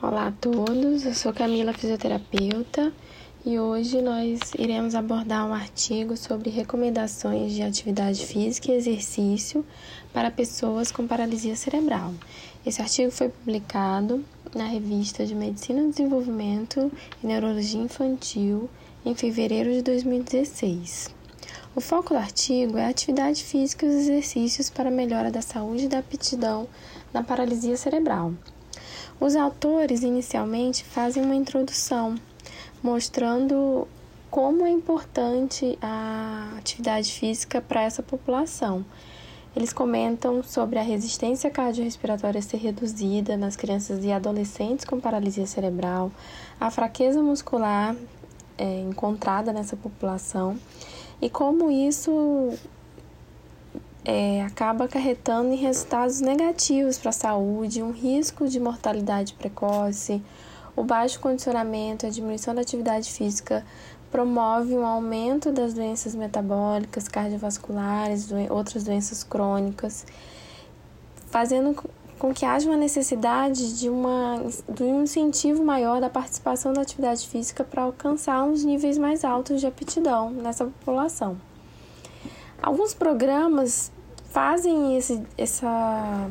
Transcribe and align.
Olá 0.00 0.28
a 0.28 0.30
todos, 0.30 1.04
eu 1.04 1.12
sou 1.12 1.32
Camila, 1.32 1.72
fisioterapeuta, 1.72 2.92
e 3.44 3.58
hoje 3.58 4.00
nós 4.00 4.38
iremos 4.56 4.94
abordar 4.94 5.44
um 5.44 5.52
artigo 5.52 6.16
sobre 6.16 6.50
recomendações 6.50 7.52
de 7.52 7.62
atividade 7.62 8.24
física 8.24 8.70
e 8.70 8.76
exercício 8.76 9.66
para 10.12 10.30
pessoas 10.30 10.92
com 10.92 11.04
paralisia 11.04 11.56
cerebral. 11.56 12.14
Esse 12.64 12.80
artigo 12.80 13.10
foi 13.10 13.28
publicado 13.28 14.24
na 14.54 14.66
revista 14.66 15.26
de 15.26 15.34
Medicina 15.34 15.82
do 15.82 15.90
Desenvolvimento 15.90 16.92
e 17.20 17.26
Neurologia 17.26 17.80
Infantil 17.80 18.70
em 19.04 19.16
fevereiro 19.16 19.72
de 19.72 19.82
2016. 19.82 21.12
O 21.74 21.80
foco 21.80 22.10
do 22.10 22.18
artigo 22.18 22.78
é 22.78 22.84
a 22.84 22.88
atividade 22.88 23.42
física 23.42 23.84
e 23.84 23.88
os 23.88 23.96
exercícios 23.96 24.70
para 24.70 24.92
melhora 24.92 25.32
da 25.32 25.42
saúde 25.42 25.86
e 25.86 25.88
da 25.88 25.98
aptidão 25.98 26.68
na 27.12 27.24
paralisia 27.24 27.76
cerebral. 27.76 28.32
Os 29.20 29.34
autores 29.34 30.02
inicialmente 30.02 30.84
fazem 30.84 31.24
uma 31.24 31.34
introdução 31.34 32.16
mostrando 32.82 33.88
como 34.30 34.64
é 34.64 34.70
importante 34.70 35.78
a 35.82 36.54
atividade 36.58 37.12
física 37.12 37.60
para 37.60 37.82
essa 37.82 38.02
população. 38.02 38.84
Eles 39.56 39.72
comentam 39.72 40.42
sobre 40.42 40.78
a 40.78 40.82
resistência 40.82 41.50
cardiorrespiratória 41.50 42.40
ser 42.40 42.58
reduzida 42.58 43.36
nas 43.36 43.56
crianças 43.56 44.04
e 44.04 44.12
adolescentes 44.12 44.84
com 44.84 45.00
paralisia 45.00 45.46
cerebral, 45.46 46.12
a 46.60 46.70
fraqueza 46.70 47.20
muscular 47.20 47.96
é, 48.56 48.80
encontrada 48.82 49.52
nessa 49.52 49.76
população 49.76 50.56
e 51.20 51.28
como 51.28 51.70
isso 51.70 52.56
é, 54.10 54.40
acaba 54.40 54.86
acarretando 54.86 55.52
em 55.52 55.56
resultados 55.56 56.22
negativos 56.22 56.96
para 56.96 57.10
a 57.10 57.12
saúde, 57.12 57.82
um 57.82 57.90
risco 57.90 58.48
de 58.48 58.58
mortalidade 58.58 59.34
precoce, 59.34 60.22
o 60.74 60.82
baixo 60.82 61.20
condicionamento, 61.20 62.06
a 62.06 62.08
diminuição 62.08 62.54
da 62.54 62.62
atividade 62.62 63.12
física 63.12 63.62
promove 64.10 64.72
um 64.72 64.86
aumento 64.86 65.52
das 65.52 65.74
doenças 65.74 66.14
metabólicas, 66.14 67.06
cardiovasculares, 67.06 68.30
outras 68.48 68.82
doenças 68.82 69.22
crônicas, 69.22 70.06
fazendo 71.26 71.76
com 72.18 72.32
que 72.32 72.46
haja 72.46 72.66
uma 72.66 72.78
necessidade 72.78 73.78
de, 73.78 73.90
uma, 73.90 74.42
de 74.70 74.84
um 74.84 75.02
incentivo 75.02 75.62
maior 75.62 76.00
da 76.00 76.08
participação 76.08 76.72
da 76.72 76.80
atividade 76.80 77.28
física 77.28 77.62
para 77.62 77.82
alcançar 77.82 78.42
uns 78.42 78.64
níveis 78.64 78.96
mais 78.96 79.22
altos 79.22 79.60
de 79.60 79.66
aptidão 79.66 80.30
nessa 80.30 80.64
população. 80.64 81.36
Alguns 82.60 82.94
programas 82.94 83.92
fazem 84.28 84.96
esse, 84.96 85.22
essa, 85.36 86.30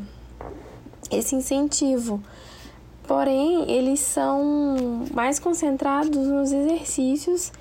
esse 1.11 1.35
incentivo, 1.35 2.21
porém 3.07 3.69
eles 3.71 3.99
são 3.99 5.05
mais 5.13 5.39
concentrados 5.39 6.27
nos 6.27 6.51
exercícios 6.51 7.51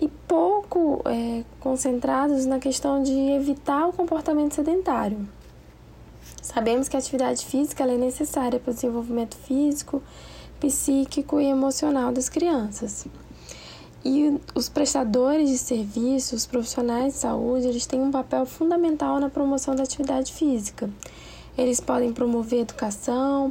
e 0.00 0.08
pouco 0.08 1.02
é, 1.04 1.44
concentrados 1.60 2.46
na 2.46 2.58
questão 2.58 3.02
de 3.02 3.12
evitar 3.12 3.86
o 3.86 3.92
comportamento 3.92 4.54
sedentário. 4.54 5.26
Sabemos 6.42 6.88
que 6.88 6.96
a 6.96 6.98
atividade 6.98 7.44
física 7.44 7.84
é 7.84 7.96
necessária 7.96 8.58
para 8.58 8.70
o 8.70 8.74
desenvolvimento 8.74 9.36
físico, 9.36 10.02
psíquico 10.60 11.40
e 11.40 11.46
emocional 11.46 12.12
das 12.12 12.28
crianças. 12.28 13.06
E 14.04 14.38
os 14.54 14.68
prestadores 14.68 15.48
de 15.48 15.56
serviços, 15.56 16.40
os 16.40 16.46
profissionais 16.46 17.14
de 17.14 17.20
saúde, 17.20 17.66
eles 17.66 17.86
têm 17.86 18.02
um 18.02 18.10
papel 18.10 18.44
fundamental 18.44 19.18
na 19.18 19.30
promoção 19.30 19.74
da 19.74 19.82
atividade 19.82 20.30
física. 20.30 20.90
Eles 21.56 21.80
podem 21.80 22.12
promover 22.12 22.60
educação, 22.60 23.50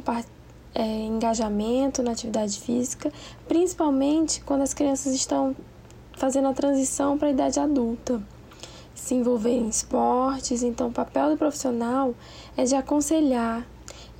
é, 0.72 0.84
engajamento 1.06 2.04
na 2.04 2.12
atividade 2.12 2.60
física, 2.60 3.12
principalmente 3.48 4.42
quando 4.42 4.62
as 4.62 4.72
crianças 4.72 5.12
estão 5.12 5.56
fazendo 6.12 6.46
a 6.46 6.54
transição 6.54 7.18
para 7.18 7.28
a 7.28 7.30
idade 7.32 7.58
adulta, 7.58 8.22
se 8.94 9.14
envolver 9.14 9.50
em 9.50 9.68
esportes. 9.68 10.62
Então, 10.62 10.86
o 10.86 10.92
papel 10.92 11.30
do 11.30 11.36
profissional 11.36 12.14
é 12.56 12.62
de 12.62 12.76
aconselhar, 12.76 13.66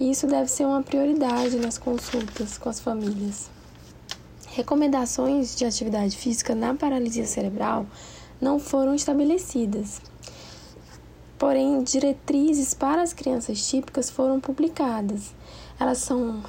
e 0.01 0.11
isso 0.11 0.27
deve 0.27 0.51
ser 0.51 0.65
uma 0.65 0.83
prioridade 0.83 1.57
nas 1.59 1.79
consultas 1.79 2.59
com 2.59 2.69
as 2.69 2.81
famílias. 2.81 3.54
Recomendações 4.55 5.57
de 5.57 5.65
atividade 5.65 6.17
física 6.17 6.55
na 6.55 6.73
paralisia 6.75 7.27
cerebral 7.27 7.89
não 8.41 8.61
foram 8.61 8.95
estabelecidas. 8.95 10.01
Porém, 11.37 11.83
diretrizes 11.83 12.73
para 12.73 13.03
as 13.03 13.13
crianças 13.13 13.69
típicas 13.69 14.11
foram 14.11 14.39
publicadas. 14.39 15.35
Elas 15.79 15.99
são 15.99 16.41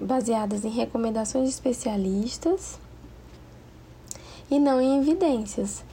baseadas 0.00 0.64
em 0.64 0.70
recomendações 0.70 1.44
de 1.44 1.50
especialistas 1.50 2.78
e 4.50 4.58
não 4.58 4.80
em 4.80 4.98
evidências. 4.98 5.84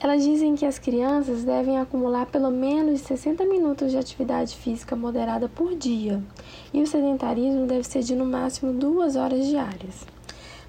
Elas 0.00 0.24
dizem 0.24 0.56
que 0.56 0.64
as 0.64 0.78
crianças 0.78 1.44
devem 1.44 1.78
acumular 1.78 2.24
pelo 2.24 2.50
menos 2.50 3.02
60 3.02 3.44
minutos 3.44 3.90
de 3.90 3.98
atividade 3.98 4.56
física 4.56 4.96
moderada 4.96 5.50
por 5.50 5.76
dia 5.76 6.24
e 6.72 6.82
o 6.82 6.86
sedentarismo 6.86 7.66
deve 7.66 7.84
ser 7.84 8.02
de 8.02 8.16
no 8.16 8.24
máximo 8.24 8.72
duas 8.72 9.16
horas 9.16 9.46
diárias. 9.46 10.15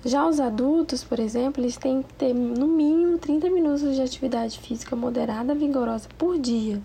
Já 0.05 0.27
os 0.27 0.39
adultos, 0.39 1.03
por 1.03 1.19
exemplo, 1.19 1.61
eles 1.61 1.75
têm 1.75 2.03
que 2.03 2.13
ter 2.13 2.33
no 2.33 2.67
mínimo 2.67 3.17
30 3.17 3.49
minutos 3.49 3.95
de 3.95 4.01
atividade 4.01 4.59
física 4.59 4.95
moderada 4.95 5.55
vigorosa 5.55 6.07
por 6.17 6.37
dia 6.37 6.81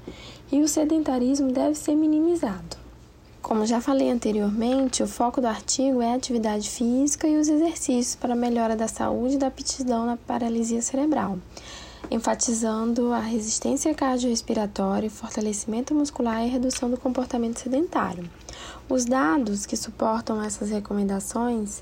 e 0.50 0.60
o 0.60 0.68
sedentarismo 0.68 1.52
deve 1.52 1.74
ser 1.74 1.94
minimizado. 1.94 2.82
Como 3.42 3.66
já 3.66 3.80
falei 3.80 4.08
anteriormente, 4.08 5.02
o 5.02 5.06
foco 5.06 5.40
do 5.40 5.46
artigo 5.46 6.00
é 6.00 6.12
a 6.12 6.14
atividade 6.14 6.70
física 6.70 7.28
e 7.28 7.36
os 7.36 7.48
exercícios 7.48 8.14
para 8.14 8.32
a 8.32 8.36
melhora 8.36 8.76
da 8.76 8.88
saúde 8.88 9.34
e 9.34 9.38
da 9.38 9.48
aptidão 9.48 10.06
na 10.06 10.16
paralisia 10.16 10.80
cerebral, 10.80 11.38
enfatizando 12.10 13.12
a 13.12 13.18
resistência 13.18 13.92
cardiorrespiratória, 13.94 15.10
fortalecimento 15.10 15.94
muscular 15.94 16.46
e 16.46 16.48
redução 16.48 16.88
do 16.88 16.96
comportamento 16.96 17.58
sedentário. 17.58 18.24
Os 18.88 19.04
dados 19.04 19.66
que 19.66 19.76
suportam 19.76 20.42
essas 20.42 20.70
recomendações 20.70 21.80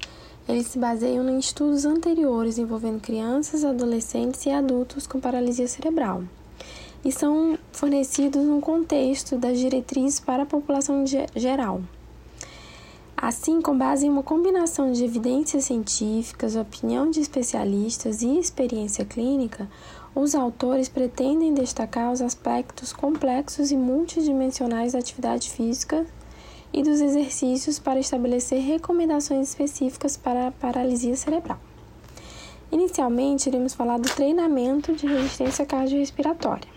eles 0.50 0.66
se 0.66 0.78
baseiam 0.78 1.28
em 1.28 1.38
estudos 1.38 1.84
anteriores 1.84 2.58
envolvendo 2.58 3.00
crianças, 3.00 3.64
adolescentes 3.64 4.44
e 4.46 4.50
adultos 4.50 5.06
com 5.06 5.20
paralisia 5.20 5.68
cerebral 5.68 6.22
e 7.04 7.10
são 7.10 7.58
fornecidos 7.72 8.44
no 8.44 8.60
contexto 8.60 9.38
das 9.38 9.58
diretrizes 9.58 10.20
para 10.20 10.42
a 10.42 10.46
população 10.46 11.04
geral. 11.34 11.80
Assim, 13.16 13.60
com 13.60 13.76
base 13.76 14.06
em 14.06 14.10
uma 14.10 14.22
combinação 14.22 14.92
de 14.92 15.04
evidências 15.04 15.64
científicas, 15.64 16.56
opinião 16.56 17.10
de 17.10 17.20
especialistas 17.20 18.22
e 18.22 18.38
experiência 18.38 19.04
clínica, 19.04 19.68
os 20.14 20.34
autores 20.34 20.88
pretendem 20.88 21.52
destacar 21.52 22.10
os 22.10 22.22
aspectos 22.22 22.92
complexos 22.92 23.70
e 23.70 23.76
multidimensionais 23.76 24.92
da 24.92 24.98
atividade 24.98 25.50
física 25.50 26.06
e 26.72 26.82
dos 26.82 27.00
exercícios 27.00 27.78
para 27.78 28.00
estabelecer 28.00 28.60
recomendações 28.60 29.48
específicas 29.48 30.16
para 30.16 30.48
a 30.48 30.52
paralisia 30.52 31.16
cerebral. 31.16 31.58
Inicialmente, 32.72 33.48
iremos 33.48 33.74
falar 33.74 33.98
do 33.98 34.08
treinamento 34.08 34.94
de 34.94 35.06
resistência 35.06 35.66
cardiorrespiratória. 35.66 36.68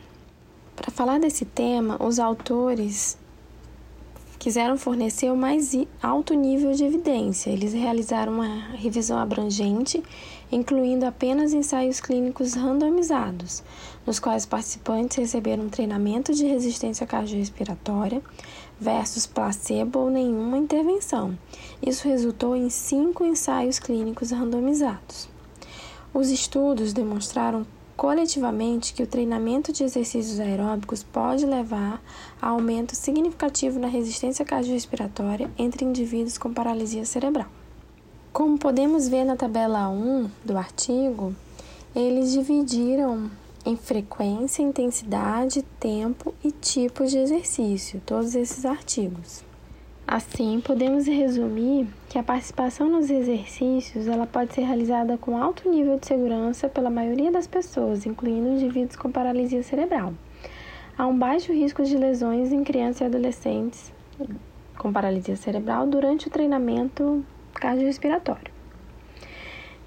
Para 0.76 0.92
falar 0.92 1.20
desse 1.20 1.46
tema, 1.46 2.04
os 2.04 2.18
autores 2.18 3.18
quiseram 4.44 4.78
fornecer 4.78 5.32
o 5.32 5.38
mais 5.38 5.72
alto 6.02 6.34
nível 6.34 6.74
de 6.74 6.84
evidência. 6.84 7.50
Eles 7.50 7.72
realizaram 7.72 8.34
uma 8.34 8.72
revisão 8.76 9.18
abrangente, 9.18 10.04
incluindo 10.52 11.06
apenas 11.06 11.54
ensaios 11.54 12.02
clínicos 12.02 12.54
randomizados, 12.54 13.64
nos 14.06 14.20
quais 14.20 14.46
participantes 14.46 15.16
receberam 15.16 15.70
treinamento 15.70 16.34
de 16.34 16.46
resistência 16.46 17.08
cardiorrespiratória 17.08 18.22
versus 18.84 19.26
placebo 19.26 20.00
ou 20.00 20.10
nenhuma 20.10 20.58
intervenção. 20.58 21.38
Isso 21.82 22.08
resultou 22.08 22.54
em 22.56 22.70
cinco 22.70 23.24
ensaios 23.24 23.80
clínicos 23.80 24.32
randomizados. 24.32 25.30
Os 26.14 26.30
estudos 26.30 26.92
demonstraram 26.92 27.66
coletivamente 27.96 28.94
que 28.94 29.02
o 29.02 29.08
treinamento 29.08 29.72
de 29.72 29.84
exercícios 29.84 30.40
aeróbicos 30.40 31.02
pode 31.02 31.46
levar 31.46 32.04
a 32.42 32.50
aumento 32.50 32.96
significativo 32.96 33.80
na 33.80 33.88
resistência 33.88 34.44
cardiorrespiratória 34.44 35.50
entre 35.58 35.86
indivíduos 35.86 36.38
com 36.38 36.54
paralisia 36.54 37.06
cerebral. 37.06 37.48
Como 38.34 38.58
podemos 38.58 39.08
ver 39.08 39.24
na 39.24 39.38
tabela 39.38 39.88
1 39.88 40.30
do 40.44 40.58
artigo, 40.58 41.34
eles 41.96 42.34
dividiram 42.34 43.30
em 43.66 43.78
frequência, 43.78 44.62
intensidade, 44.62 45.62
tempo 45.80 46.34
e 46.44 46.52
tipos 46.52 47.12
de 47.12 47.18
exercício, 47.18 48.02
todos 48.06 48.36
esses 48.36 48.66
artigos. 48.66 49.44
Assim, 50.06 50.60
podemos 50.60 51.08
resumir 51.08 51.88
que 52.10 52.20
a 52.20 52.24
participação 52.24 52.90
nos 52.90 53.10
exercícios 53.10 54.08
ela 54.08 54.28
pode 54.28 54.54
ser 54.54 54.62
realizada 54.62 55.18
com 55.18 55.38
alto 55.38 55.70
nível 55.70 55.98
de 55.98 56.06
segurança 56.06 56.68
pela 56.68 56.90
maioria 56.90 57.32
das 57.32 57.48
pessoas, 57.48 58.06
incluindo 58.06 58.50
indivíduos 58.50 58.98
com 58.98 59.10
paralisia 59.10 59.64
cerebral. 59.64 60.14
Há 60.98 61.08
um 61.08 61.18
baixo 61.18 61.54
risco 61.54 61.84
de 61.84 61.98
lesões 61.98 62.52
em 62.52 62.64
crianças 62.64 63.02
e 63.02 63.06
adolescentes 63.06 63.94
com 64.78 64.92
paralisia 64.92 65.38
cerebral 65.38 65.88
durante 65.88 66.28
o 66.28 66.30
treinamento 66.30 67.24
cardiorrespiratório. 67.54 68.52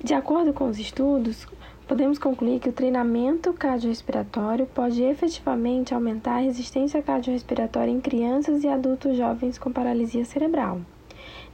De 0.02 0.14
acordo 0.14 0.52
com 0.52 0.68
os 0.68 0.78
estudos, 0.78 1.46
podemos 1.86 2.18
concluir 2.18 2.60
que 2.60 2.68
o 2.68 2.72
treinamento 2.72 3.52
cardiorrespiratório 3.52 4.66
pode 4.66 5.02
efetivamente 5.02 5.94
aumentar 5.94 6.36
a 6.36 6.40
resistência 6.40 7.00
cardiorrespiratória 7.00 7.90
em 7.90 8.00
crianças 8.00 8.64
e 8.64 8.68
adultos 8.68 9.16
jovens 9.16 9.58
com 9.58 9.72
paralisia 9.72 10.24
cerebral. 10.24 10.80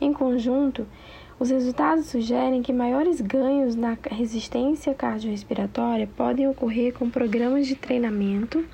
Em 0.00 0.12
conjunto, 0.12 0.86
os 1.38 1.50
resultados 1.50 2.06
sugerem 2.06 2.62
que 2.62 2.72
maiores 2.72 3.20
ganhos 3.20 3.74
na 3.74 3.96
resistência 4.10 4.94
cardiorrespiratória 4.94 6.08
podem 6.16 6.48
ocorrer 6.48 6.92
com 6.94 7.10
programas 7.10 7.66
de 7.66 7.74
treinamento 7.74 8.64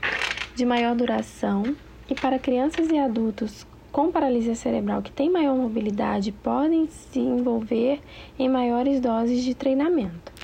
de 0.55 0.65
maior 0.65 0.95
duração 0.95 1.75
e 2.09 2.15
para 2.15 2.39
crianças 2.39 2.89
e 2.91 2.99
adultos 2.99 3.67
com 3.91 4.13
paralisia 4.13 4.55
cerebral 4.55 5.03
que 5.03 5.11
têm 5.11 5.31
maior 5.31 5.57
mobilidade 5.57 6.31
podem 6.31 6.87
se 6.89 7.19
envolver 7.19 8.01
em 8.39 8.49
maiores 8.49 9.01
doses 9.01 9.43
de 9.43 9.55
treinamento. 9.55 10.38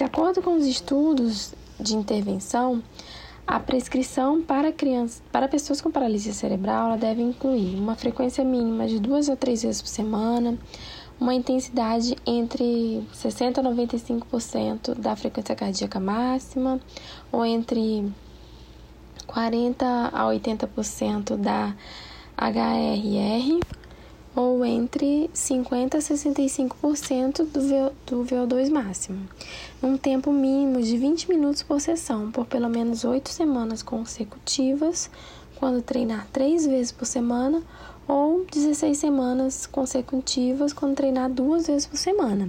De 0.00 0.04
acordo 0.04 0.40
com 0.40 0.56
os 0.56 0.64
estudos 0.64 1.52
de 1.78 1.94
intervenção, 1.94 2.82
a 3.46 3.60
prescrição 3.60 4.40
para 4.40 4.72
crianças, 4.72 5.22
para 5.30 5.46
pessoas 5.46 5.82
com 5.82 5.90
paralisia 5.90 6.32
cerebral, 6.32 6.96
deve 6.96 7.20
incluir 7.20 7.74
uma 7.74 7.94
frequência 7.94 8.42
mínima 8.42 8.88
de 8.88 8.98
duas 8.98 9.28
a 9.28 9.36
três 9.36 9.62
vezes 9.62 9.82
por 9.82 9.88
semana, 9.88 10.58
uma 11.20 11.34
intensidade 11.34 12.16
entre 12.26 13.06
60% 13.12 13.58
a 13.58 13.62
95% 13.62 14.94
da 14.94 15.14
frequência 15.14 15.54
cardíaca 15.54 16.00
máxima, 16.00 16.80
ou 17.30 17.44
entre 17.44 18.10
40% 19.28 19.82
a 19.82 20.24
80% 20.24 21.36
da 21.36 21.74
HRR, 22.38 23.60
ou 24.34 24.64
entre 24.64 25.28
50% 25.34 25.94
a 25.94 25.98
65% 25.98 27.44
do 28.06 28.24
VO2 28.24 28.70
máximo, 28.70 29.28
num 29.82 29.96
tempo 29.96 30.32
mínimo 30.32 30.80
de 30.80 30.96
20 30.96 31.28
minutos 31.28 31.62
por 31.62 31.80
sessão, 31.80 32.30
por 32.30 32.46
pelo 32.46 32.68
menos 32.68 33.04
8 33.04 33.28
semanas 33.28 33.82
consecutivas, 33.82 35.10
quando 35.56 35.82
treinar 35.82 36.26
3 36.32 36.66
vezes 36.66 36.92
por 36.92 37.04
semana 37.04 37.62
ou 38.08 38.44
16 38.46 38.96
semanas 38.96 39.66
consecutivas 39.66 40.72
quando 40.72 40.96
treinar 40.96 41.30
duas 41.30 41.66
vezes 41.66 41.86
por 41.86 41.96
semana. 41.98 42.48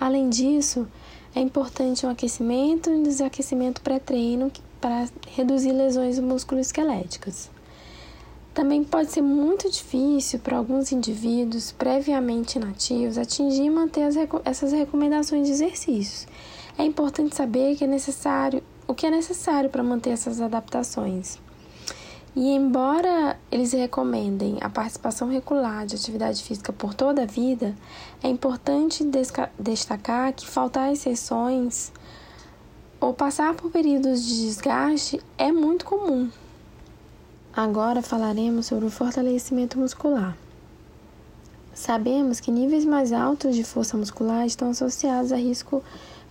Além 0.00 0.28
disso, 0.28 0.86
é 1.34 1.40
importante 1.40 2.04
um 2.04 2.10
aquecimento 2.10 2.90
e 2.90 2.94
um 2.94 3.02
desaquecimento 3.02 3.80
pré-treino 3.80 4.50
para 4.80 5.08
reduzir 5.28 5.72
lesões 5.72 6.18
musculoesqueléticas. 6.18 7.53
Também 8.54 8.84
pode 8.84 9.10
ser 9.10 9.20
muito 9.20 9.68
difícil 9.68 10.38
para 10.38 10.56
alguns 10.56 10.92
indivíduos 10.92 11.72
previamente 11.72 12.56
inativos 12.56 13.18
atingir 13.18 13.64
e 13.64 13.70
manter 13.70 14.04
as, 14.04 14.14
essas 14.44 14.70
recomendações 14.70 15.48
de 15.48 15.52
exercícios. 15.52 16.28
É 16.78 16.84
importante 16.84 17.34
saber 17.34 17.74
que 17.74 17.82
é 17.82 17.86
necessário, 17.88 18.62
o 18.86 18.94
que 18.94 19.06
é 19.06 19.10
necessário 19.10 19.68
para 19.68 19.82
manter 19.82 20.10
essas 20.10 20.40
adaptações. 20.40 21.36
E 22.36 22.52
embora 22.52 23.36
eles 23.50 23.72
recomendem 23.72 24.58
a 24.60 24.70
participação 24.70 25.28
regular 25.28 25.84
de 25.84 25.96
atividade 25.96 26.40
física 26.40 26.72
por 26.72 26.94
toda 26.94 27.22
a 27.22 27.26
vida, 27.26 27.74
é 28.22 28.28
importante 28.28 29.04
destacar 29.58 30.32
que 30.32 30.46
faltar 30.46 30.92
as 30.92 31.00
sessões 31.00 31.92
ou 33.00 33.12
passar 33.12 33.54
por 33.54 33.70
períodos 33.72 34.24
de 34.24 34.46
desgaste 34.46 35.20
é 35.36 35.50
muito 35.50 35.84
comum. 35.84 36.30
Agora 37.56 38.02
falaremos 38.02 38.66
sobre 38.66 38.86
o 38.86 38.90
fortalecimento 38.90 39.78
muscular. 39.78 40.36
Sabemos 41.72 42.40
que 42.40 42.50
níveis 42.50 42.84
mais 42.84 43.12
altos 43.12 43.54
de 43.54 43.62
força 43.62 43.96
muscular 43.96 44.44
estão 44.44 44.70
associados 44.70 45.30
a 45.30 45.36
risco 45.36 45.80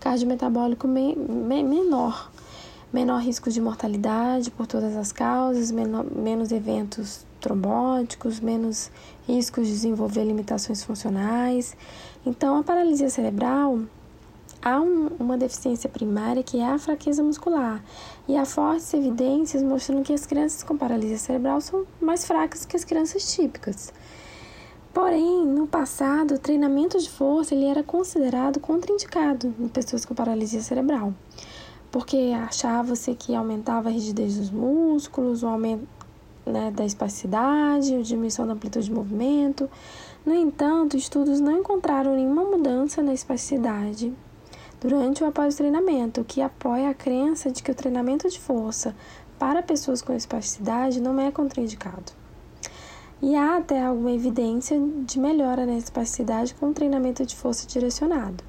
cardiometabólico 0.01 0.85
menor 0.85 2.29
menor 2.91 3.21
risco 3.21 3.49
de 3.49 3.61
mortalidade 3.61 4.51
por 4.51 4.67
todas 4.67 4.97
as 4.97 5.13
causas, 5.13 5.71
menor, 5.71 6.05
menos 6.13 6.51
eventos 6.51 7.25
trombóticos, 7.39 8.41
menos 8.41 8.91
riscos 9.25 9.65
de 9.65 9.73
desenvolver 9.73 10.25
limitações 10.25 10.83
funcionais. 10.83 11.75
Então, 12.25 12.57
a 12.57 12.63
paralisia 12.63 13.09
cerebral 13.09 13.79
há 14.63 14.79
um, 14.79 15.07
uma 15.19 15.37
deficiência 15.37 15.89
primária 15.89 16.41
que 16.41 16.59
é 16.59 16.65
a 16.65 16.79
fraqueza 16.79 17.21
muscular 17.21 17.83
e 18.27 18.37
há 18.37 18.45
fortes 18.45 18.93
evidências 18.93 19.61
mostrando 19.61 20.03
que 20.03 20.13
as 20.13 20.25
crianças 20.25 20.63
com 20.63 20.77
paralisia 20.77 21.17
cerebral 21.17 21.59
são 21.59 21.85
mais 22.01 22.25
fracas 22.25 22.65
que 22.65 22.75
as 22.75 22.83
crianças 22.83 23.33
típicas. 23.33 23.93
Porém, 24.93 25.45
no 25.45 25.67
passado, 25.67 26.35
o 26.35 26.39
treinamento 26.39 26.99
de 26.99 27.09
força 27.09 27.53
ele 27.55 27.65
era 27.65 27.83
considerado 27.83 28.59
contraindicado 28.59 29.53
em 29.59 29.67
pessoas 29.67 30.05
com 30.05 30.13
paralisia 30.13 30.61
cerebral 30.61 31.13
porque 31.93 32.31
achava-se 32.35 33.13
que 33.13 33.35
aumentava 33.35 33.87
a 33.87 33.91
rigidez 33.91 34.35
dos 34.35 34.49
músculos, 34.49 35.43
o 35.43 35.47
aumento 35.47 35.87
né, 36.43 36.71
da 36.71 36.83
espasticidade, 36.83 37.95
a 37.95 38.01
diminuição 38.01 38.47
da 38.47 38.53
amplitude 38.53 38.87
de 38.87 38.91
movimento. 38.91 39.69
No 40.25 40.33
entanto, 40.33 40.97
estudos 40.97 41.39
não 41.39 41.59
encontraram 41.59 42.15
nenhuma 42.15 42.43
mudança 42.43 43.03
na 43.03 43.13
espasticidade 43.13 44.11
durante 44.83 45.23
ou 45.23 45.29
após 45.29 45.53
o 45.53 45.57
treinamento, 45.57 46.19
o 46.19 46.25
que 46.25 46.41
apoia 46.41 46.89
a 46.89 46.93
crença 46.93 47.49
de 47.49 47.63
que 47.63 47.71
o 47.71 47.75
treinamento 47.75 48.29
de 48.29 48.37
força 48.37 48.93
para 49.39 49.63
pessoas 49.63 50.01
com 50.01 50.13
espasticidade 50.13 50.99
não 50.99 51.17
é 51.21 51.31
contraindicado. 51.31 52.11
E 53.21 53.33
há 53.37 53.55
até 53.55 53.81
alguma 53.81 54.11
evidência 54.11 54.77
de 55.05 55.17
melhora 55.17 55.65
na 55.65 55.77
espasticidade 55.77 56.53
com 56.53 56.69
o 56.69 56.73
treinamento 56.73 57.25
de 57.25 57.33
força 57.33 57.65
direcionado. 57.65 58.43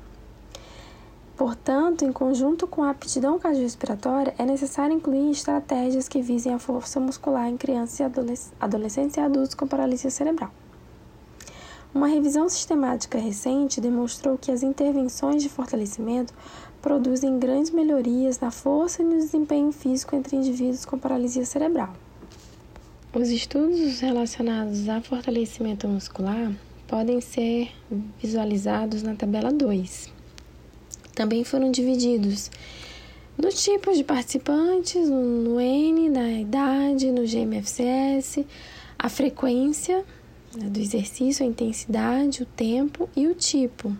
Portanto, 1.36 2.04
em 2.04 2.12
conjunto 2.12 2.66
com 2.66 2.82
a 2.82 2.90
aptidão 2.90 3.38
cardiorrespiratória, 3.38 4.34
é 4.36 4.44
necessário 4.44 4.96
incluir 4.96 5.30
estratégias 5.30 6.08
que 6.08 6.20
visem 6.20 6.52
a 6.52 6.58
força 6.58 6.98
muscular 6.98 7.48
em 7.48 7.56
crianças 7.56 8.00
adolescentes 8.60 9.16
e 9.16 9.20
adultos 9.20 9.54
com 9.54 9.68
paralisia 9.68 10.10
cerebral. 10.10 10.50
Uma 11.94 12.08
revisão 12.08 12.48
sistemática 12.48 13.18
recente 13.18 13.80
demonstrou 13.80 14.36
que 14.36 14.50
as 14.50 14.62
intervenções 14.62 15.42
de 15.42 15.48
fortalecimento 15.48 16.34
produzem 16.82 17.38
grandes 17.38 17.70
melhorias 17.70 18.40
na 18.40 18.50
força 18.50 19.00
e 19.00 19.04
no 19.04 19.16
desempenho 19.16 19.70
físico 19.70 20.16
entre 20.16 20.36
indivíduos 20.36 20.84
com 20.84 20.98
paralisia 20.98 21.46
cerebral. 21.46 21.94
Os 23.14 23.30
estudos 23.30 24.00
relacionados 24.00 24.88
a 24.88 25.00
fortalecimento 25.00 25.86
muscular 25.86 26.52
podem 26.88 27.20
ser 27.20 27.70
visualizados 28.20 29.02
na 29.02 29.14
tabela 29.14 29.52
2 29.52 30.12
também 31.14 31.44
foram 31.44 31.70
divididos 31.70 32.50
no 33.38 33.48
tipo 33.48 33.92
de 33.92 34.04
participantes, 34.04 35.08
no 35.08 35.60
N, 35.60 36.08
na 36.08 36.32
idade, 36.32 37.10
no 37.10 37.26
GMFCS, 37.26 38.44
a 38.98 39.08
frequência 39.08 40.04
né, 40.54 40.68
do 40.68 40.80
exercício, 40.80 41.44
a 41.44 41.48
intensidade, 41.48 42.42
o 42.42 42.46
tempo 42.46 43.08
e 43.16 43.26
o 43.26 43.34
tipo. 43.34 43.96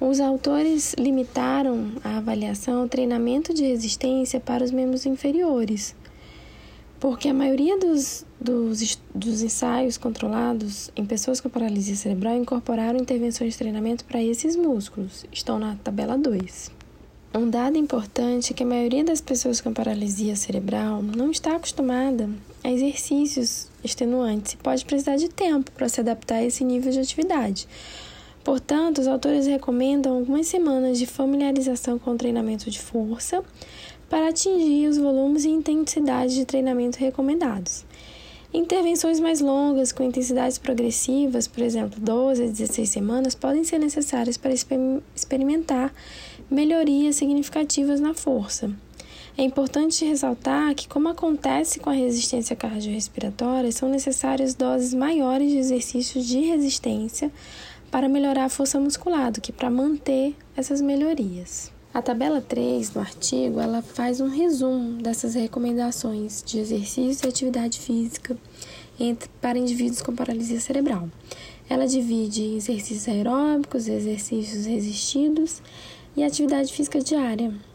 Os 0.00 0.20
autores 0.20 0.94
limitaram 0.98 1.92
a 2.02 2.16
avaliação 2.16 2.80
ao 2.80 2.88
treinamento 2.88 3.52
de 3.52 3.64
resistência 3.64 4.40
para 4.40 4.64
os 4.64 4.70
membros 4.70 5.04
inferiores, 5.04 5.94
porque 6.98 7.28
a 7.28 7.34
maioria 7.34 7.78
dos, 7.78 8.24
dos, 8.40 8.98
dos 9.14 9.42
ensaios 9.42 9.98
controlados 9.98 10.90
em 10.96 11.04
pessoas 11.04 11.40
com 11.40 11.48
paralisia 11.48 11.96
cerebral 11.96 12.36
incorporaram 12.36 12.98
intervenções 12.98 13.52
de 13.52 13.58
treinamento 13.58 14.04
para 14.04 14.22
esses 14.22 14.56
músculos, 14.56 15.26
estão 15.30 15.58
na 15.58 15.76
tabela 15.76 16.16
2. 16.16 16.70
Um 17.34 17.48
dado 17.48 17.76
importante 17.76 18.52
é 18.52 18.56
que 18.56 18.62
a 18.62 18.66
maioria 18.66 19.04
das 19.04 19.20
pessoas 19.20 19.60
com 19.60 19.72
paralisia 19.72 20.34
cerebral 20.34 21.02
não 21.02 21.30
está 21.30 21.56
acostumada 21.56 22.28
a 22.62 22.70
exercícios 22.70 23.68
extenuantes 23.82 24.52
e 24.52 24.56
pode 24.56 24.84
precisar 24.84 25.16
de 25.16 25.28
tempo 25.28 25.70
para 25.72 25.88
se 25.88 26.00
adaptar 26.00 26.36
a 26.36 26.44
esse 26.44 26.64
nível 26.64 26.92
de 26.92 27.00
atividade. 27.00 27.66
Portanto, 28.42 28.98
os 29.00 29.06
autores 29.06 29.46
recomendam 29.46 30.16
algumas 30.16 30.46
semanas 30.46 30.98
de 30.98 31.06
familiarização 31.06 31.98
com 31.98 32.12
o 32.12 32.16
treinamento 32.16 32.70
de 32.70 32.78
força 32.78 33.42
para 34.08 34.28
atingir 34.28 34.88
os 34.88 34.98
volumes 34.98 35.44
e 35.44 35.50
intensidade 35.50 36.34
de 36.34 36.44
treinamento 36.44 36.98
recomendados. 36.98 37.84
Intervenções 38.52 39.20
mais 39.20 39.40
longas, 39.40 39.92
com 39.92 40.02
intensidades 40.02 40.58
progressivas, 40.58 41.46
por 41.46 41.62
exemplo, 41.62 42.00
12 42.00 42.42
a 42.42 42.46
16 42.46 42.88
semanas, 42.88 43.34
podem 43.36 43.62
ser 43.62 43.78
necessárias 43.78 44.36
para 44.36 44.52
experimentar 45.14 45.94
melhorias 46.50 47.14
significativas 47.14 48.00
na 48.00 48.12
força. 48.12 48.68
É 49.40 49.42
importante 49.42 50.04
ressaltar 50.04 50.74
que, 50.74 50.86
como 50.86 51.08
acontece 51.08 51.80
com 51.80 51.88
a 51.88 51.94
resistência 51.94 52.54
cardiorrespiratória, 52.54 53.72
são 53.72 53.88
necessárias 53.88 54.54
doses 54.54 54.92
maiores 54.92 55.50
de 55.50 55.56
exercícios 55.56 56.26
de 56.26 56.40
resistência 56.40 57.32
para 57.90 58.06
melhorar 58.06 58.44
a 58.44 58.48
força 58.50 58.78
muscular 58.78 59.32
do 59.32 59.40
que 59.40 59.50
para 59.50 59.70
manter 59.70 60.36
essas 60.54 60.82
melhorias. 60.82 61.72
A 61.94 62.02
tabela 62.02 62.42
3 62.42 62.90
do 62.90 63.00
artigo, 63.00 63.60
ela 63.60 63.80
faz 63.80 64.20
um 64.20 64.28
resumo 64.28 65.00
dessas 65.00 65.34
recomendações 65.34 66.42
de 66.44 66.58
exercício 66.58 67.24
e 67.24 67.30
atividade 67.30 67.78
física 67.78 68.36
entre, 69.00 69.30
para 69.40 69.58
indivíduos 69.58 70.02
com 70.02 70.14
paralisia 70.14 70.60
cerebral. 70.60 71.08
Ela 71.66 71.86
divide 71.86 72.56
exercícios 72.56 73.08
aeróbicos, 73.08 73.88
exercícios 73.88 74.66
resistidos 74.66 75.62
e 76.14 76.22
atividade 76.22 76.70
física 76.70 77.00
diária. 77.00 77.69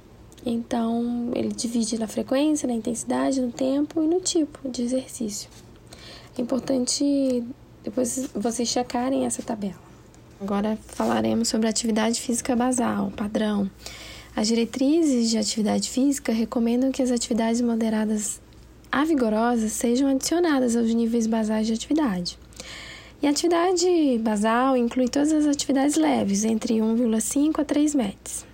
Então, 0.45 1.31
ele 1.33 1.49
divide 1.49 1.97
na 1.97 2.07
frequência, 2.07 2.67
na 2.67 2.73
intensidade, 2.73 3.41
no 3.41 3.51
tempo 3.51 4.03
e 4.03 4.07
no 4.07 4.19
tipo 4.19 4.69
de 4.69 4.83
exercício. 4.83 5.49
É 6.37 6.41
importante 6.41 7.43
depois 7.83 8.29
vocês 8.33 8.67
checarem 8.67 9.25
essa 9.25 9.41
tabela. 9.41 9.85
Agora 10.41 10.77
falaremos 10.87 11.47
sobre 11.47 11.69
atividade 11.69 12.19
física 12.19 12.55
basal, 12.55 13.11
padrão. 13.15 13.69
As 14.35 14.47
diretrizes 14.47 15.29
de 15.29 15.37
atividade 15.37 15.89
física 15.89 16.33
recomendam 16.33 16.91
que 16.91 17.01
as 17.01 17.09
atividades 17.09 17.61
moderadas 17.61 18.41
a 18.91 19.03
vigorosas 19.05 19.71
sejam 19.71 20.09
adicionadas 20.09 20.75
aos 20.75 20.93
níveis 20.93 21.27
basais 21.27 21.67
de 21.67 21.73
atividade. 21.73 22.37
E 23.21 23.27
a 23.27 23.29
atividade 23.29 24.19
basal 24.19 24.75
inclui 24.75 25.07
todas 25.07 25.31
as 25.31 25.45
atividades 25.45 25.95
leves, 25.95 26.43
entre 26.43 26.75
1,5 26.75 27.59
a 27.59 27.65
3 27.65 27.95
metros. 27.95 28.45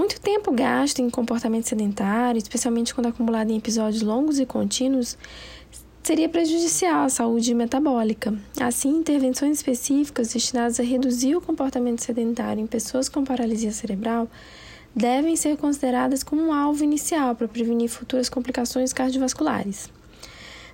Muito 0.00 0.18
tempo 0.18 0.50
gasto 0.50 1.00
em 1.00 1.10
comportamento 1.10 1.68
sedentário, 1.68 2.38
especialmente 2.38 2.94
quando 2.94 3.08
acumulado 3.08 3.50
em 3.50 3.58
episódios 3.58 4.00
longos 4.00 4.40
e 4.40 4.46
contínuos, 4.46 5.14
seria 6.02 6.26
prejudicial 6.26 7.04
à 7.04 7.10
saúde 7.10 7.52
metabólica. 7.52 8.32
Assim, 8.58 8.96
intervenções 8.96 9.58
específicas 9.58 10.32
destinadas 10.32 10.80
a 10.80 10.82
reduzir 10.82 11.36
o 11.36 11.40
comportamento 11.42 12.02
sedentário 12.02 12.62
em 12.62 12.66
pessoas 12.66 13.10
com 13.10 13.24
paralisia 13.24 13.72
cerebral 13.72 14.26
devem 14.96 15.36
ser 15.36 15.58
consideradas 15.58 16.22
como 16.22 16.44
um 16.44 16.54
alvo 16.54 16.82
inicial 16.82 17.34
para 17.34 17.46
prevenir 17.46 17.90
futuras 17.90 18.30
complicações 18.30 18.94
cardiovasculares. 18.94 19.90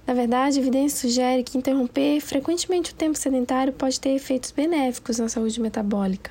Na 0.06 0.14
verdade, 0.14 0.60
a 0.60 0.62
evidência 0.62 1.00
sugere 1.00 1.42
que 1.42 1.58
interromper 1.58 2.20
frequentemente 2.20 2.92
o 2.92 2.94
tempo 2.94 3.18
sedentário 3.18 3.72
pode 3.72 3.98
ter 3.98 4.10
efeitos 4.10 4.52
benéficos 4.52 5.18
na 5.18 5.28
saúde 5.28 5.60
metabólica 5.60 6.30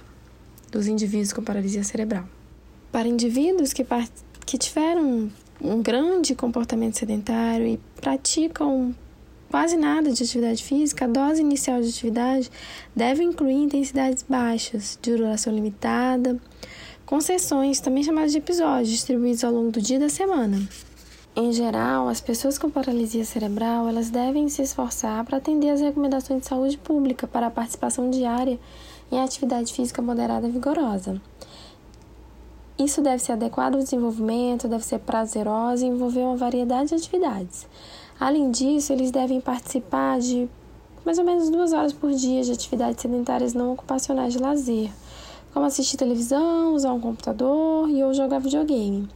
dos 0.72 0.88
indivíduos 0.88 1.34
com 1.34 1.44
paralisia 1.44 1.84
cerebral. 1.84 2.26
Para 2.96 3.10
indivíduos 3.10 3.74
que, 3.74 3.86
que 4.46 4.58
tiveram 4.58 5.30
um 5.60 5.82
grande 5.82 6.34
comportamento 6.34 6.98
sedentário 6.98 7.68
e 7.68 7.78
praticam 8.00 8.96
quase 9.52 9.76
nada 9.76 10.14
de 10.14 10.24
atividade 10.24 10.64
física, 10.64 11.04
a 11.04 11.08
dose 11.10 11.42
inicial 11.42 11.82
de 11.82 11.90
atividade 11.90 12.50
deve 12.96 13.22
incluir 13.22 13.56
intensidades 13.56 14.24
baixas, 14.24 14.98
de 15.02 15.14
duração 15.14 15.54
limitada, 15.54 16.40
com 17.06 17.20
sessões, 17.20 17.82
também 17.82 18.02
chamadas 18.02 18.32
de 18.32 18.38
episódios, 18.38 18.88
distribuídos 18.88 19.44
ao 19.44 19.52
longo 19.52 19.72
do 19.72 19.82
dia 19.82 19.98
e 19.98 20.00
da 20.00 20.08
semana. 20.08 20.66
Em 21.36 21.52
geral, 21.52 22.08
as 22.08 22.22
pessoas 22.22 22.58
com 22.58 22.70
paralisia 22.70 23.26
cerebral 23.26 23.90
elas 23.90 24.10
devem 24.10 24.48
se 24.48 24.62
esforçar 24.62 25.22
para 25.26 25.36
atender 25.36 25.70
às 25.70 25.82
recomendações 25.82 26.44
de 26.44 26.48
saúde 26.48 26.78
pública 26.78 27.28
para 27.28 27.48
a 27.48 27.52
participação 27.52 28.10
diária 28.10 28.58
em 29.12 29.20
atividade 29.20 29.74
física 29.74 30.02
moderada 30.02 30.48
e 30.48 30.52
vigorosa. 30.52 31.22
Isso 32.78 33.02
deve 33.02 33.20
ser 33.24 33.34
adequado 33.34 33.76
ao 33.76 33.82
desenvolvimento, 33.82 34.68
deve 34.68 34.84
ser 34.84 35.00
prazeroso 35.00 35.86
e 35.86 35.88
envolver 35.88 36.20
uma 36.20 36.36
variedade 36.36 36.90
de 36.90 36.96
atividades. 36.96 37.66
Além 38.20 38.52
disso, 38.52 38.92
eles 38.92 39.12
devem 39.12 39.40
participar 39.40 40.20
de 40.20 40.50
mais 41.06 41.18
ou 41.18 41.24
menos 41.24 41.50
duas 41.50 41.72
horas 41.72 41.94
por 41.94 42.12
dia 42.12 42.42
de 42.42 42.52
atividades 42.52 43.02
sedentárias 43.02 43.54
não 43.54 43.74
ocupacionais 43.74 44.34
de 44.34 44.40
lazer, 44.40 44.90
como 45.54 45.66
assistir 45.66 45.96
televisão, 45.96 46.74
usar 46.74 46.92
um 46.92 47.00
computador 47.00 47.90
e 47.90 48.04
ou 48.04 48.14
jogar 48.14 48.40
videogame. 48.40 49.08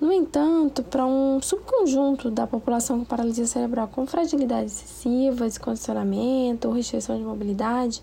No 0.00 0.12
entanto, 0.12 0.82
para 0.82 1.04
um 1.04 1.40
subconjunto 1.42 2.30
da 2.30 2.46
população 2.46 3.00
com 3.00 3.04
paralisia 3.04 3.46
cerebral 3.46 3.88
com 3.88 4.06
fragilidade 4.06 4.66
excessiva, 4.66 5.44
descondicionamento 5.44 6.66
ou 6.66 6.74
restrição 6.74 7.16
de 7.16 7.24
mobilidade, 7.24 8.02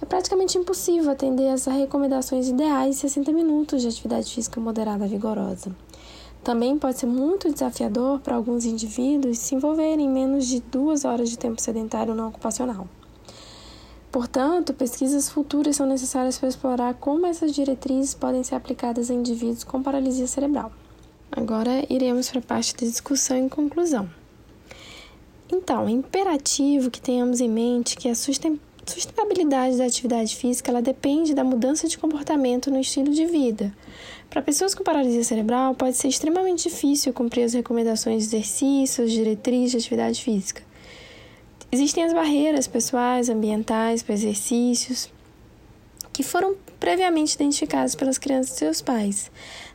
é 0.00 0.06
praticamente 0.06 0.56
impossível 0.56 1.10
atender 1.10 1.48
às 1.48 1.66
recomendações 1.66 2.48
ideais 2.48 2.96
de 2.96 3.00
60 3.02 3.32
minutos 3.32 3.82
de 3.82 3.88
atividade 3.88 4.32
física 4.32 4.60
moderada 4.60 5.06
vigorosa. 5.06 5.74
Também 6.42 6.78
pode 6.78 6.98
ser 6.98 7.06
muito 7.06 7.52
desafiador 7.52 8.18
para 8.20 8.34
alguns 8.34 8.64
indivíduos 8.64 9.38
se 9.38 9.54
envolverem 9.54 10.06
em 10.06 10.08
menos 10.08 10.46
de 10.46 10.60
duas 10.60 11.04
horas 11.04 11.28
de 11.28 11.38
tempo 11.38 11.60
sedentário 11.60 12.14
não 12.14 12.28
ocupacional. 12.28 12.88
Portanto, 14.10 14.72
pesquisas 14.72 15.28
futuras 15.28 15.76
são 15.76 15.86
necessárias 15.86 16.38
para 16.38 16.48
explorar 16.48 16.94
como 16.94 17.26
essas 17.26 17.52
diretrizes 17.52 18.14
podem 18.14 18.42
ser 18.42 18.54
aplicadas 18.54 19.10
a 19.10 19.14
indivíduos 19.14 19.64
com 19.64 19.82
paralisia 19.82 20.26
cerebral. 20.26 20.72
Agora 21.30 21.84
iremos 21.88 22.28
para 22.28 22.40
a 22.40 22.42
parte 22.42 22.74
da 22.74 22.86
discussão 22.86 23.36
e 23.36 23.48
conclusão. 23.48 24.10
Então, 25.52 25.86
é 25.86 25.90
imperativo 25.90 26.90
que 26.90 27.00
tenhamos 27.00 27.40
em 27.40 27.48
mente 27.48 27.96
que 27.96 28.08
a 28.08 28.14
sustentabilidade 28.86 29.76
da 29.76 29.84
atividade 29.84 30.36
física 30.36 30.70
ela 30.70 30.82
depende 30.82 31.34
da 31.34 31.44
mudança 31.44 31.88
de 31.88 31.98
comportamento 31.98 32.70
no 32.70 32.80
estilo 32.80 33.12
de 33.12 33.26
vida. 33.26 33.72
Para 34.28 34.42
pessoas 34.42 34.74
com 34.74 34.84
paralisia 34.84 35.24
cerebral, 35.24 35.74
pode 35.74 35.96
ser 35.96 36.08
extremamente 36.08 36.68
difícil 36.68 37.12
cumprir 37.12 37.44
as 37.44 37.52
recomendações 37.52 38.28
de 38.28 38.36
exercícios, 38.36 39.10
diretrizes 39.10 39.72
de 39.72 39.78
atividade 39.78 40.22
física. 40.22 40.62
Existem 41.72 42.04
as 42.04 42.12
barreiras 42.12 42.66
pessoais, 42.66 43.28
ambientais 43.28 44.02
para 44.02 44.14
exercícios, 44.14 45.10
que 46.12 46.22
foram 46.22 46.56
previamente 46.78 47.34
identificadas 47.34 47.94
pelas 47.94 48.18
crianças 48.18 48.56
e 48.56 48.58
seus 48.58 48.80
pais. 48.80 49.30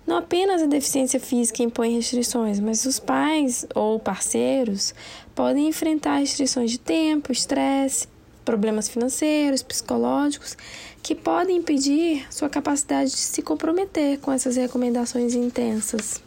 Não 0.06 0.18
apenas 0.18 0.62
a 0.62 0.66
deficiência 0.66 1.20
física 1.20 1.64
impõe 1.64 1.96
restrições, 1.96 2.60
mas 2.60 2.86
os 2.86 3.00
pais 3.00 3.66
ou 3.74 4.00
parceiros 4.00 4.94
podem 5.34 5.68
enfrentar 5.68 6.18
restrições 6.18 6.72
de 6.72 6.80
tempo, 6.80 7.32
estresse, 7.32 8.08
problemas 8.46 8.88
financeiros, 8.88 9.64
psicológicos, 9.64 10.56
que 11.02 11.14
podem 11.14 11.58
impedir 11.58 12.26
sua 12.32 12.48
capacidade 12.48 13.12
de 13.12 13.18
se 13.18 13.42
comprometer 13.42 14.20
com 14.20 14.32
essas 14.32 14.56
recomendações 14.56 15.34
intensas. 15.34 16.22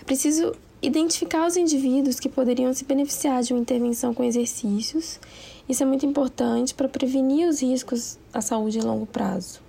É 0.00 0.04
preciso 0.04 0.54
identificar 0.80 1.46
os 1.46 1.56
indivíduos 1.56 2.18
que 2.18 2.28
poderiam 2.28 2.72
se 2.72 2.84
beneficiar 2.84 3.42
de 3.42 3.52
uma 3.52 3.60
intervenção 3.60 4.12
com 4.12 4.24
exercícios. 4.24 5.20
Isso 5.68 5.82
é 5.82 5.86
muito 5.86 6.04
importante 6.04 6.74
para 6.74 6.88
prevenir 6.88 7.48
os 7.48 7.62
riscos 7.62 8.18
à 8.32 8.40
saúde 8.40 8.80
a 8.80 8.82
longo 8.82 9.06
prazo. 9.06 9.60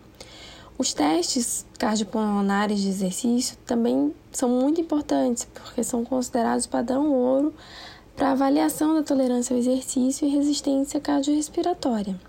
Os 0.75 0.91
testes 0.91 1.67
cardiopulmonares 1.77 2.81
de 2.81 2.89
exercício 2.89 3.55
também 3.63 4.13
são 4.31 4.49
muito 4.49 4.81
importantes, 4.81 5.47
porque 5.53 5.83
são 5.83 6.03
considerados 6.03 6.65
padrão 6.65 7.11
ouro 7.11 7.53
para 8.15 8.31
avaliação 8.31 8.93
da 8.93 9.03
tolerância 9.03 9.53
ao 9.53 9.59
exercício 9.59 10.27
e 10.27 10.31
resistência 10.31 10.99
cardiorrespiratória. 10.99 12.19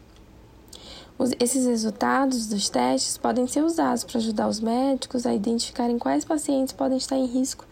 Esses 1.39 1.65
resultados 1.65 2.47
dos 2.47 2.69
testes 2.69 3.17
podem 3.17 3.47
ser 3.47 3.63
usados 3.63 4.03
para 4.03 4.19
ajudar 4.19 4.49
os 4.49 4.59
médicos 4.59 5.25
a 5.27 5.35
identificarem 5.35 5.99
quais 5.99 6.25
pacientes 6.25 6.73
podem 6.73 6.99
estar 6.99 7.17
em 7.17 7.27
risco 7.27 7.65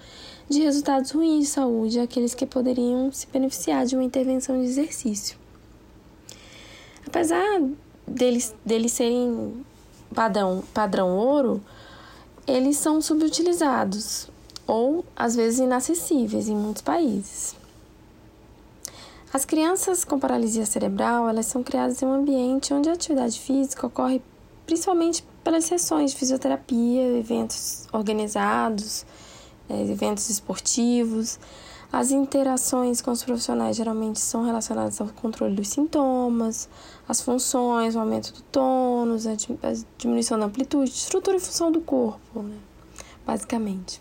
de 0.48 0.60
resultados 0.60 1.10
ruins 1.10 1.46
de 1.46 1.46
saúde 1.46 1.98
aqueles 1.98 2.34
que 2.34 2.46
poderiam 2.46 3.10
se 3.10 3.26
beneficiar 3.26 3.84
de 3.84 3.96
uma 3.96 4.04
intervenção 4.04 4.60
de 4.60 4.66
exercício. 4.66 5.36
Apesar 7.04 7.60
deles, 8.06 8.54
deles 8.64 8.92
serem 8.92 9.64
padrão, 10.14 10.62
padrão 10.72 11.16
ouro, 11.16 11.60
eles 12.46 12.76
são 12.76 13.00
subutilizados 13.02 14.28
ou 14.66 15.04
às 15.16 15.34
vezes 15.34 15.58
inacessíveis 15.58 16.48
em 16.48 16.54
muitos 16.54 16.82
países. 16.82 17.56
As 19.32 19.46
crianças 19.46 20.04
com 20.04 20.18
paralisia 20.18 20.66
cerebral, 20.66 21.26
elas 21.26 21.46
são 21.46 21.62
criadas 21.62 22.02
em 22.02 22.06
um 22.06 22.12
ambiente 22.12 22.74
onde 22.74 22.90
a 22.90 22.92
atividade 22.92 23.40
física 23.40 23.86
ocorre 23.86 24.20
principalmente 24.66 25.24
pelas 25.42 25.64
sessões 25.64 26.10
de 26.10 26.18
fisioterapia, 26.18 27.16
eventos 27.16 27.86
organizados, 27.94 29.06
é, 29.70 29.90
eventos 29.90 30.28
esportivos. 30.28 31.38
As 31.90 32.10
interações 32.10 33.00
com 33.00 33.10
os 33.10 33.24
profissionais 33.24 33.74
geralmente 33.74 34.20
são 34.20 34.44
relacionadas 34.44 35.00
ao 35.00 35.08
controle 35.08 35.54
dos 35.54 35.68
sintomas, 35.68 36.68
as 37.08 37.22
funções, 37.22 37.96
o 37.96 38.00
aumento 38.00 38.34
do 38.34 38.42
tônus, 38.42 39.26
a 39.26 39.32
diminuição 39.96 40.38
da 40.38 40.44
amplitude, 40.44 40.90
estrutura 40.90 41.38
e 41.38 41.40
função 41.40 41.72
do 41.72 41.80
corpo, 41.80 42.42
né? 42.42 42.56
basicamente. 43.26 43.98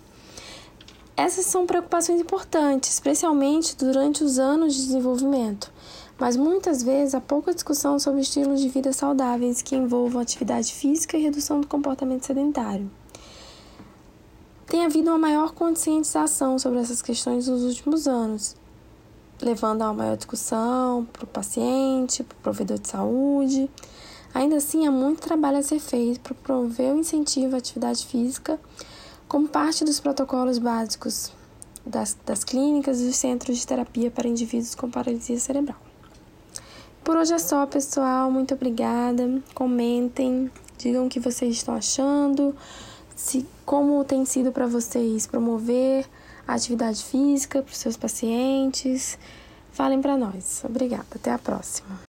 Essas 1.15 1.45
são 1.45 1.65
preocupações 1.65 2.21
importantes, 2.21 2.93
especialmente 2.93 3.75
durante 3.75 4.23
os 4.23 4.39
anos 4.39 4.73
de 4.73 4.81
desenvolvimento, 4.85 5.71
mas 6.17 6.37
muitas 6.37 6.81
vezes 6.81 7.13
há 7.13 7.21
pouca 7.21 7.53
discussão 7.53 7.99
sobre 7.99 8.21
estilos 8.21 8.61
de 8.61 8.69
vida 8.69 8.93
saudáveis 8.93 9.61
que 9.61 9.75
envolvam 9.75 10.21
atividade 10.21 10.71
física 10.71 11.17
e 11.17 11.21
redução 11.21 11.59
do 11.59 11.67
comportamento 11.67 12.25
sedentário. 12.25 12.89
Tem 14.65 14.85
havido 14.85 15.09
uma 15.09 15.17
maior 15.17 15.51
conscientização 15.51 16.57
sobre 16.57 16.79
essas 16.79 17.01
questões 17.01 17.47
nos 17.47 17.63
últimos 17.63 18.07
anos, 18.07 18.55
levando 19.41 19.81
a 19.81 19.87
uma 19.87 19.93
maior 19.95 20.15
discussão 20.15 21.05
para 21.11 21.25
o 21.25 21.27
paciente, 21.27 22.23
para 22.23 22.37
o 22.37 22.41
provedor 22.41 22.79
de 22.79 22.87
saúde. 22.87 23.69
Ainda 24.33 24.55
assim, 24.55 24.87
há 24.87 24.91
muito 24.91 25.19
trabalho 25.19 25.57
a 25.57 25.61
ser 25.61 25.79
feito 25.79 26.21
para 26.21 26.33
promover 26.35 26.93
o 26.93 26.99
incentivo 26.99 27.55
à 27.55 27.57
atividade 27.57 28.05
física 28.05 28.57
como 29.31 29.47
parte 29.47 29.85
dos 29.85 29.97
protocolos 29.97 30.57
básicos 30.57 31.31
das, 31.85 32.17
das 32.25 32.43
clínicas 32.43 32.99
e 32.99 33.05
dos 33.05 33.15
centros 33.15 33.59
de 33.59 33.65
terapia 33.65 34.11
para 34.11 34.27
indivíduos 34.27 34.75
com 34.75 34.91
paralisia 34.91 35.39
cerebral. 35.39 35.77
Por 37.01 37.15
hoje 37.15 37.33
é 37.35 37.39
só, 37.39 37.65
pessoal. 37.65 38.29
Muito 38.29 38.53
obrigada. 38.53 39.41
Comentem, 39.55 40.51
digam 40.77 41.05
o 41.05 41.09
que 41.09 41.17
vocês 41.17 41.55
estão 41.55 41.73
achando, 41.73 42.53
se 43.15 43.47
como 43.65 44.03
tem 44.03 44.25
sido 44.25 44.51
para 44.51 44.67
vocês 44.67 45.25
promover 45.25 46.05
a 46.45 46.55
atividade 46.55 47.01
física 47.01 47.61
para 47.61 47.71
os 47.71 47.77
seus 47.77 47.95
pacientes. 47.95 49.17
Falem 49.71 50.01
para 50.01 50.17
nós. 50.17 50.61
Obrigada. 50.65 51.05
Até 51.15 51.31
a 51.31 51.39
próxima. 51.39 52.10